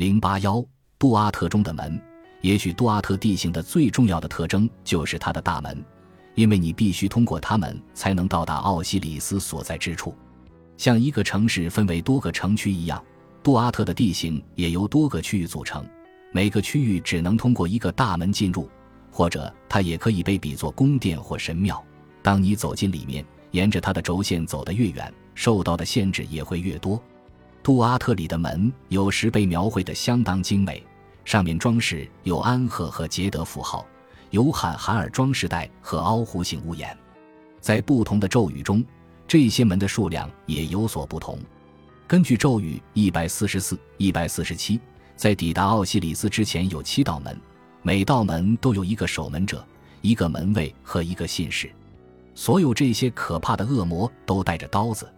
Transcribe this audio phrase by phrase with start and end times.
[0.00, 0.64] 零八幺
[0.98, 2.00] 杜阿特中的门，
[2.40, 5.84] 也许杜阿特地形的最重要的特征就是它的大门，
[6.34, 10.14] 因为你必须通过它们才能到达奥西里斯所在之处。
[10.78, 13.04] 像一个城市分为多个城区一样，
[13.42, 15.84] 杜阿特的地形也由多个区域组成，
[16.32, 18.70] 每个区域只能通过一个大门进入，
[19.10, 21.84] 或者它也可以被比作宫殿或神庙。
[22.22, 26.98] 当你走进里面，沿着它的轴线走得越远，受到的限制也会越多。
[27.62, 30.82] 杜阿特里的门有时被描绘得相当精美，
[31.24, 33.86] 上面装饰有安赫和捷德符号，
[34.30, 36.96] 有罕海尔装饰带和凹弧形屋檐，
[37.60, 38.84] 在不同的咒语中。
[39.28, 41.38] 这些门的数量也有所不同。
[42.08, 44.80] 根据咒语一百四十四、一百四十七，
[45.14, 47.38] 在抵达奥西里斯之前有七道门，
[47.82, 49.64] 每道门都有一个守门者、
[50.00, 51.70] 一个门卫和一个信使。
[52.34, 55.08] 所有这些可怕的恶魔都带着刀子，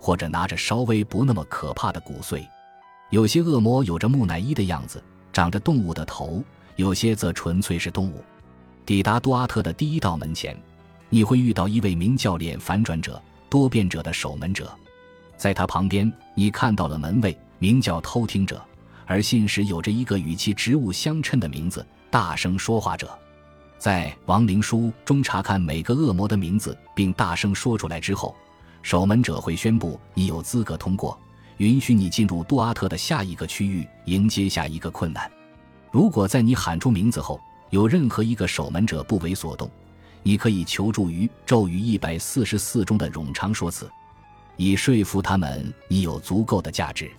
[0.00, 2.44] 或者拿着稍微不那么可怕的骨髓。
[3.10, 6.42] 有些恶魔有着木乃伊的样子，长着动物的头；
[6.76, 8.24] 有些则纯粹是动物。
[8.86, 10.56] 抵达多阿特的第一道门前，
[11.08, 13.20] 你会遇到一位名叫脸反转者。
[13.48, 14.72] 多变者的守门者，
[15.36, 18.62] 在他旁边，你看到了门卫，名叫偷听者，
[19.06, 23.10] 而信使有着一个与其职务相称的名字——大声说话者。
[23.76, 28.36] 在亡灵书中查看每个恶魔的名字，并大声说出来之后，
[28.82, 31.18] 守门者会宣布你有资格通过，
[31.58, 35.30] 允许你进入杜阿特的下一个区域，迎接下一个困难。
[35.90, 39.70] 如果在你喊出名字后，有任何一个守门者不为所动，
[40.22, 43.90] 你可以求助于咒语一百四十四中的冗长说辞，
[44.56, 47.10] 以说服他们你有足够的价值。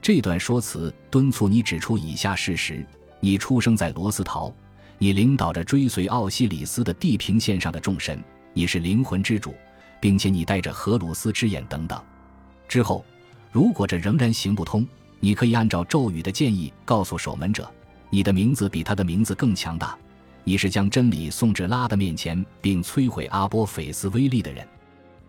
[0.00, 2.84] 这段说辞敦促你指出以下事实：
[3.20, 4.52] 你出生在罗斯陶，
[4.98, 9.54] 你领导着追随奥西里斯的地平线上的众神，你是灵魂之主，
[10.00, 12.00] 并且你带着荷鲁斯之眼等等。
[12.68, 13.04] 之后，
[13.50, 14.86] 如果这仍然行不通，
[15.20, 17.70] 你可以按照咒语的建议告诉守门者，
[18.10, 19.96] 你的名字比他的名字更强大。
[20.42, 24.66] 你是将真理送至拉的面前，并摧毁阿波菲斯威力的人。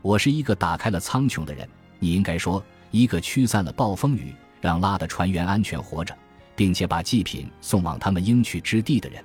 [0.02, 1.68] 我是一个打开了苍穹的人。
[2.00, 2.62] 你应该说，
[2.92, 6.14] 一个驱散了暴风雨，让拉的船员安全活着，
[6.56, 9.24] 并且把祭品送往他们应去之地的人。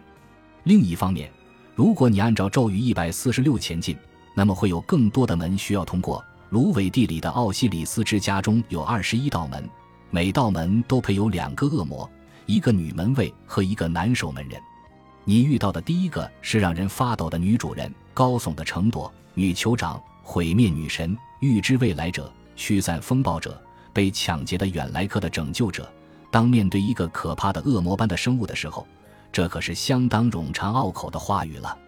[0.63, 1.29] 另一方面，
[1.75, 3.97] 如果你按照咒语一百四十六前进，
[4.35, 6.25] 那么会有更多的门需要通过。
[6.51, 9.69] 芦苇地里的奥西里斯之家中有二十一道门，
[10.11, 12.11] 每道门都配有两个恶魔、
[12.47, 14.61] 一个女门卫和一个男守门人。
[15.25, 23.63] 你遇到的第一个是让人发抖的女主人，高耸的城垛，女酋长，毁灭女神，预知未来者，驱散风暴者，
[23.93, 25.89] 被抢劫的远来客的拯救者。
[26.33, 28.85] 当面对一个可怕的恶魔般的生物的时候，
[29.31, 31.79] 这可是相当冗长拗口的话语了。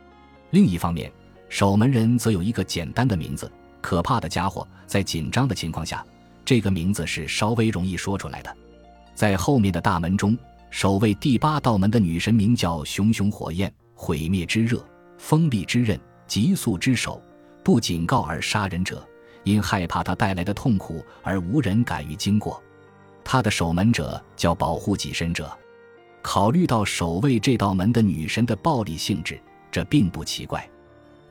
[0.50, 1.10] 另一方面，
[1.52, 3.52] 守门人则有一个简单的名字，
[3.82, 4.66] 可怕的家伙。
[4.86, 6.02] 在紧张的情况下，
[6.46, 8.56] 这个名字是稍微容易说出来的。
[9.14, 10.36] 在后面的大门中。
[10.70, 14.82] 守卫第八道门的女神名叫熊熊火焰，毁灭之热，
[15.18, 17.22] 锋利之刃，急速之手，
[17.62, 19.06] 不警告而杀人者，
[19.44, 22.58] 因害怕他带来的痛苦而无人敢于经过。
[23.22, 25.54] 他的守门者叫保护己身者。
[26.22, 29.38] 考虑到守卫这道门的女神的暴力性质，
[29.70, 30.66] 这并不奇怪。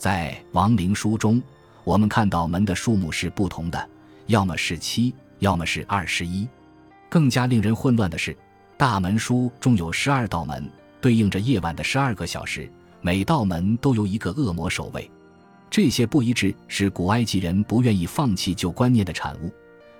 [0.02, 1.40] 在亡灵书中，
[1.84, 3.90] 我们看到门的数目是不同的，
[4.26, 6.48] 要么是七，要么是二十一。
[7.08, 8.36] 更加令人混乱的是。
[8.76, 10.68] 大门书中有十二道门，
[11.00, 12.68] 对应着夜晚的十二个小时，
[13.00, 15.08] 每道门都由一个恶魔守卫。
[15.70, 19.54] 这些不一致是古埃及人不愿意放弃旧观念的产物。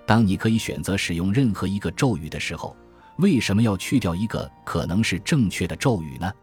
[0.08, 2.76] 当你可以选择使用任何一个咒语的时候，
[3.18, 6.34] 为什么要去掉一个可能是正确的咒语呢？